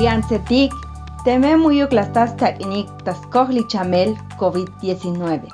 Liancetic, 0.00 0.72
teme 1.24 1.56
muyuk 1.60 1.92
lastas 1.92 2.30
takinik 2.40 2.88
taskohli 3.04 3.66
chamel 3.68 4.14
COVID-19. 4.40 5.44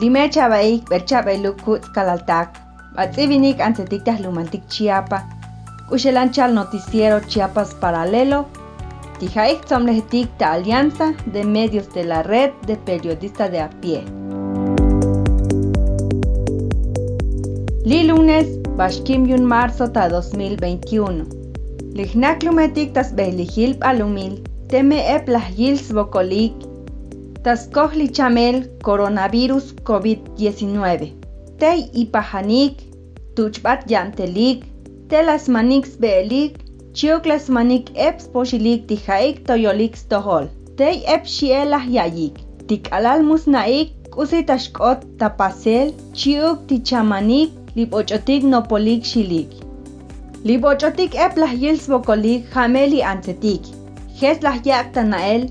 Lime 0.00 0.22
chabaik 0.32 0.88
berchabeluk 0.88 1.60
kutz 1.60 1.90
kalaltak, 1.92 2.56
batzibinik 2.96 3.60
ancetic 3.60 4.00
tahlumaltik 4.06 4.64
Chiapa, 4.72 5.20
Ushelanchal 5.92 6.56
Noticiero 6.56 7.20
Chiapas 7.20 7.74
Paralelo, 7.74 8.46
Tijaik 9.20 9.60
Tzomlehetik 9.68 10.32
ta 10.38 10.56
Alianza 10.56 11.12
de 11.26 11.44
Medios 11.44 11.92
de 11.92 12.04
la 12.04 12.22
Red 12.22 12.52
de 12.66 12.76
Periodistas 12.76 13.50
de 13.50 13.60
a 13.60 13.68
pie. 13.68 14.04
Li 17.84 18.04
lunes, 18.08 18.48
Bashkim 18.78 19.28
Yun 19.28 19.44
Marzo 19.44 19.92
ta 19.92 20.08
2021. 20.08 21.43
Λιχνάκλουμετικ 21.96 22.92
τας 22.92 23.12
μπελιχίλ 23.12 23.74
παλουμίλ, 23.74 24.42
τέμε 24.66 24.94
έπλαχγίλ 25.16 25.76
σβοκολίκ, 25.76 26.52
τας 27.42 27.68
κόχλι 27.72 28.10
τσαμέλ 28.10 28.64
κορονάβιρους 28.82 29.74
COVID-19. 29.88 31.12
Τέι 31.56 31.90
υπαχανίκ, 31.92 32.78
τουτσπατ 33.34 33.82
γιαντελίκ, 33.86 34.62
τέλας 35.06 35.46
μανίκ 35.46 35.84
σβελίκ, 35.84 36.54
τσιόκλας 36.92 37.48
μανίκ 37.48 37.86
έψ 37.92 38.28
ποσιλίκ 38.32 38.86
τυχαίκ 38.86 39.46
το 39.46 39.54
γιολίκ. 39.54 39.94
Τέι 40.74 41.02
έψιέλαχ 41.16 41.84
γιαγίκ, 41.88 42.36
τί 42.66 42.78
καλάλ 42.78 43.24
μους 43.24 43.46
ναίκ, 43.46 43.88
κούσι 44.14 44.44
κότ 44.44 44.58
σκότ 44.58 45.02
τα 45.16 45.30
πασέλ, 45.30 45.92
τσιόκ 46.12 46.58
τί 46.66 46.80
τσαμανίκ, 46.80 47.50
λιποτσοτίκ 47.74 48.42
νοπολίκ 48.42 49.04
σιλίκ. 49.04 49.50
Li 50.44 50.58
bochotik 50.60 51.14
ep 51.16 51.38
las 51.40 51.54
yils 51.56 51.86
bokolik 51.88 52.50
jameli 52.52 52.98
antetik. 53.00 53.64
Jes 54.20 54.42
las 54.44 54.58
yak 54.66 54.90
tanael, 54.92 55.46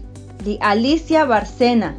li 0.46 0.58
Alicia 0.62 1.26
Barcena. 1.26 1.96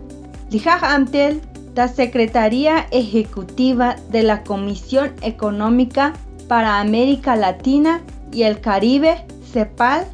Li 0.52 0.62
amtel, 0.64 1.40
la 1.74 1.88
Secretaría 1.88 2.86
Ejecutiva 2.92 3.96
de 4.12 4.22
la 4.22 4.44
Comisión 4.44 5.10
Económica 5.22 6.12
para 6.46 6.78
América 6.78 7.34
Latina 7.34 8.00
y 8.32 8.42
el 8.42 8.60
Caribe, 8.60 9.26
CEPAL, 9.52 10.06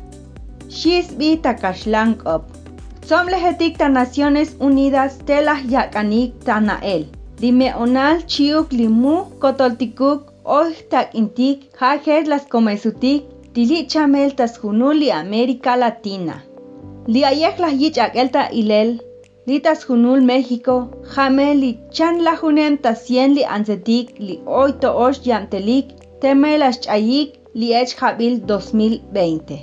Shisbi 0.71 1.37
Takashlankop. 1.37 2.45
Som 3.05 3.27
lehetik 3.27 3.77
ta 3.77 3.91
Naciones 3.91 4.57
Unidas 4.59 5.19
telas 5.27 5.61
yakanik 5.69 6.33
tanael. 6.45 7.07
Dime 7.41 7.75
onal 7.75 8.25
chiuk 8.27 8.73
limu 8.73 9.25
kotoltikuk 9.39 10.30
Hoy 10.45 10.75
tak 10.89 11.15
intik, 11.15 11.69
jajes 11.79 12.27
las 12.27 12.47
comesutik, 12.47 13.25
tili 13.53 13.87
chamel 13.87 14.35
tas 14.35 14.59
junuli 14.59 15.11
América 15.11 15.77
Latina. 15.77 16.43
Li 17.07 17.25
ayek 17.25 17.59
las 17.59 17.75
yich 17.75 17.99
akelta 17.99 18.49
ilel, 18.51 18.99
li 19.47 19.61
tas 19.61 19.85
junul 19.85 20.23
México, 20.25 20.89
jame 21.15 21.55
li 21.55 21.79
chan 21.93 22.23
la 22.25 22.37
junem 22.41 22.79
tas 22.79 23.05
cien 23.05 23.35
li 23.35 23.45
ansetik, 23.45 24.17
li 24.19 24.41
hoy 24.47 24.73
to 24.81 24.89
osh 24.89 25.21
yantelik, 25.27 25.93
teme 26.21 26.57
las 26.59 26.81
chayik, 26.81 27.37
li 27.55 27.75
ech 27.75 27.93
jabil 28.01 28.41
2020. 28.41 29.61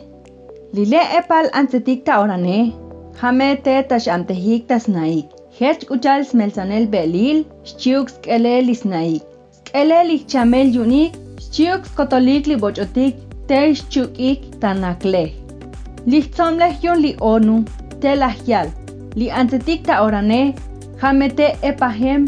Li 0.73 0.85
le 0.85 1.01
epal 1.19 1.49
ansetik 1.53 2.05
ta 2.05 2.21
orane, 2.21 2.59
jame 3.19 3.49
te 3.63 3.81
tas 3.89 4.07
antehik 4.07 4.67
tas 4.67 4.85
naik. 4.87 5.25
Hech 5.57 5.89
uchal 5.89 6.21
smelsanel 6.21 6.85
belil, 6.85 7.45
shchiuk 7.65 8.13
skele 8.13 8.61
lis 8.61 8.85
chamel 10.27 10.73
yunik, 10.73 11.13
chiuk 11.51 11.85
skotolik 11.85 12.47
li 12.47 12.55
bochotik, 12.55 13.15
te 13.47 13.73
chukik 13.89 14.59
tanaklej. 14.59 15.33
Lichtzomlej 16.05 16.83
yun 16.83 17.01
li 17.01 17.15
onu, 17.19 17.63
te 18.01 18.15
lahyal, 18.15 18.69
li 19.15 19.29
antetik 19.29 19.85
ta 19.85 20.03
orane, 20.03 20.53
jamete 21.01 21.55
epahem, 21.63 22.27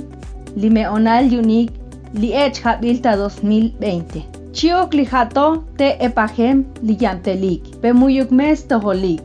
li 0.55 0.69
meonal 0.69 1.25
yunik, 1.31 1.71
li 2.13 2.33
ech 2.33 2.61
habil 2.63 2.99
ta 3.01 3.15
2020. 3.15 4.23
Chiuk 4.53 4.93
li 4.93 5.05
jato 5.05 5.63
te 5.77 5.95
epahem 5.99 6.65
li 6.81 6.97
yantelik, 6.99 7.61
pemuyuk 7.81 8.31
mes 8.31 8.63
toholik. 8.67 9.21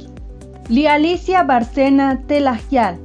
Li 0.69 0.87
Alicia 0.87 1.45
Barcena 1.45 2.17
te 2.29 2.41
lahyal, 2.41 2.97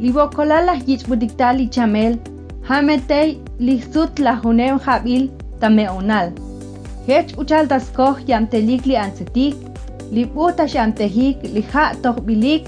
li 0.00 0.12
bokolala 0.12 0.74
yichbudikta 0.86 1.52
li 1.52 1.68
chamel, 1.68 2.18
Hametei 2.68 3.38
lihsut 3.58 4.18
la 4.18 4.32
junem 4.42 4.78
habil 4.84 5.28
tameonal. 5.60 6.32
Hech 7.08 7.34
uchal 7.42 7.68
taskoh 7.72 8.16
yamtelik 8.30 8.86
li 8.90 8.96
ansetik, 9.02 9.54
li 10.14 10.24
puta 10.36 10.66
yamtehik 10.72 11.44
li 11.54 11.62
ha 11.72 11.84
tohbilik, 12.06 12.64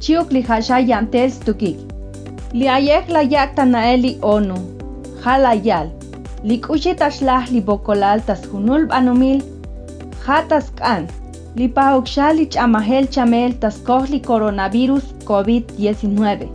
chiuk 0.00 0.34
li 0.36 0.42
hasha 0.48 0.80
stukik. 1.36 1.78
Li 2.52 2.68
ayek 2.68 3.08
la 3.08 3.22
yak 3.22 3.56
tanaeli 3.56 4.18
onu, 4.22 4.58
halayal, 5.24 5.88
li 6.44 6.60
kushi 6.66 6.94
tashlah 7.04 7.48
li 7.50 7.60
bokolal 7.60 8.20
tas 8.26 8.44
hunul 8.52 8.86
banumil, 8.92 9.40
ha 10.26 10.42
taskan, 10.50 11.08
li 11.56 11.72
chamahel 12.50 13.06
chamel 13.08 13.52
taskoh 13.64 14.04
li 14.10 14.20
coronavirus 14.20 15.04
COVID-19. 15.24 16.48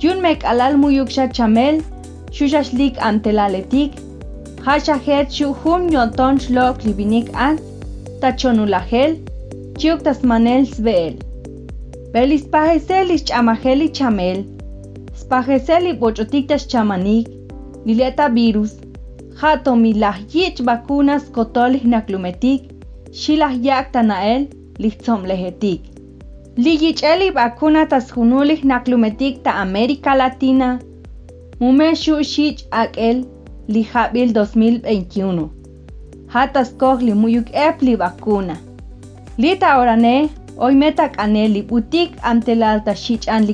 Yun 0.00 0.20
mek 0.20 0.44
alal 0.44 0.76
chamel, 1.32 1.80
xuxaxlik 2.36 2.94
antelaletik, 3.08 3.92
xaxajet 4.64 5.28
xuhum 5.36 5.82
yonton 5.94 6.34
xlok 6.44 6.76
libinik 6.86 7.28
an, 7.46 7.54
tachonulajel, 8.20 9.12
chiuk 9.78 10.00
tasmanel 10.06 10.64
sbeel. 10.74 11.14
Belis 12.12 12.44
pajesel 12.52 13.06
ischamajel 13.16 13.80
chamel, 13.96 14.38
spajesel 15.20 15.84
bochotik 16.00 16.46
chamanik, 16.70 17.26
lileta 17.86 18.26
virus, 18.36 18.72
jatomilaj 19.40 20.18
yich 20.34 20.60
vacunas 20.66 21.24
kotolich 21.34 21.86
naklumetik, 21.92 22.62
xilaj 23.20 23.54
yak 23.66 23.92
tanael, 23.92 24.42
lichtzomlejetik. 24.82 25.80
Liyicheli 26.56 27.28
vacuna 27.34 27.82
tasjunulich 27.86 28.62
naklumetik 28.64 29.42
ta 29.44 29.50
América 29.66 30.12
Latina, 30.20 30.78
Mume 31.60 31.94
Shushich 31.94 32.64
Akel 32.72 33.24
li 33.68 33.82
Habil 33.82 34.32
2021. 34.34 35.48
Hatas 36.26 36.72
li 37.00 37.14
muyuk 37.14 37.46
epli 37.52 37.94
vacuna. 37.96 38.56
Lita 39.38 39.78
orane, 39.78 40.30
hoy 40.58 40.74
metak 40.74 41.14
aneli 41.16 41.62
butik 41.62 42.10
ante 42.22 42.54
la 42.54 42.72
alta 42.72 42.94
shich 42.94 43.28
an. 43.28 43.46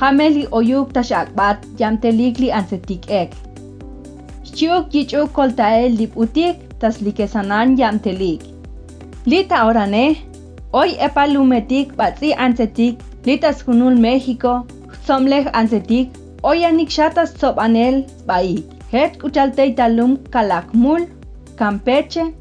Hameli 0.00 0.46
oyuk 0.50 0.92
tashakbat 0.94 1.58
yamtelikli 1.78 2.50
ansetik 2.50 3.10
ek. 3.10 3.34
Shchuk 4.44 4.94
yichuk 4.94 5.32
koltael 5.32 5.92
li 5.92 6.06
butik 6.06 6.56
tas 6.80 7.00
li 7.02 7.12
kesanan 7.12 7.76
yamtelik. 7.76 8.40
Lita 9.26 9.66
orane, 9.66 10.16
hoy 10.72 10.96
epalumetik 10.98 11.92
batzi 11.96 12.32
ansetik 12.32 12.96
litas 13.26 13.62
junul 13.66 13.98
México, 13.98 14.64
somlej 15.04 15.50
ansetik 15.52 16.08
Oyanik 16.42 16.90
shatas 16.90 17.34
sobanel 17.40 18.04
baik. 18.26 18.64
Het 18.90 19.16
kuchaltei 19.20 19.74
talum 19.74 20.18
kalakmul, 20.30 21.06
Campeche, 21.58 22.32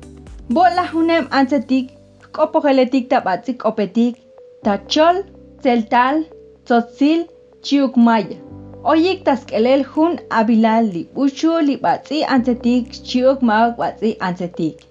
bola 0.49 0.83
hunem 0.91 1.25
ansetik, 1.31 1.89
kopogeletik 2.31 3.09
tabatzik 3.09 3.65
opetik, 3.65 4.15
tachol, 4.63 5.23
celtal, 5.63 6.23
tzotzil, 6.65 7.25
chiukmaya. 7.63 8.37
Oyik 8.83 9.25
taskelel 9.25 9.83
hun 9.83 10.19
abilal 10.29 10.85
li 10.93 11.07
uchu 11.15 11.57
li 11.67 11.77
batzi 11.77 12.21
ansetik, 12.23 12.93
chiuk 13.03 13.41
mag 13.41 13.75
batzi 13.77 14.13
ansetik. 14.19 14.85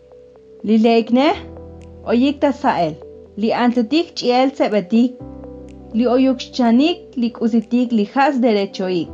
Li 0.64 0.78
leikne, 0.82 1.28
oyik 2.04 2.40
tasael, 2.40 2.98
li 3.36 3.52
ansetik 3.52 4.16
chiel 4.16 4.50
sebetik, 4.58 5.14
li 5.96 6.04
oyukxchanik 6.14 7.14
li 7.20 7.28
kusitik 7.36 7.92
li 7.98 8.04
has 8.14 8.34
derechoik. 8.44 9.08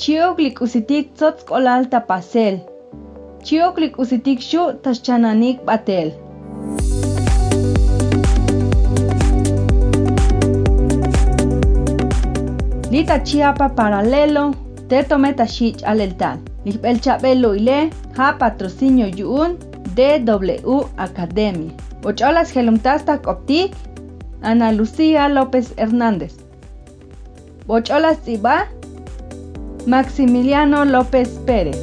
Chiok 0.00 0.40
li 0.44 0.50
kusitik 0.58 1.12
tzotz 1.14 1.44
kolal 1.50 1.86
tapasel. 1.92 2.56
Chiok 3.46 3.78
li 3.82 3.88
kusitik 3.96 4.42
shu 4.48 4.62
taschananik 4.82 5.62
batel. 5.68 6.10
Lita 12.90 13.16
chiapa 13.28 13.68
paralelo, 13.78 14.44
te 14.88 14.98
tometa 15.08 15.46
shich 15.54 15.86
aleltal. 15.90 16.42
Lipel 16.66 16.98
chabelo 17.04 17.54
ile, 17.54 17.78
ha 18.16 18.34
patrocinio 18.40 19.06
yuun, 19.18 19.58
DW 19.96 20.76
Academy. 21.06 21.70
Ocholas 22.04 22.52
gelumtasta 22.54 23.18
koptik, 23.22 23.70
Ana 24.44 24.72
Lucía 24.72 25.28
López 25.28 25.72
Hernández. 25.76 26.36
Bochola 27.66 28.14
Ziba, 28.14 28.66
Maximiliano 29.86 30.84
López 30.84 31.30
Pérez. 31.46 31.82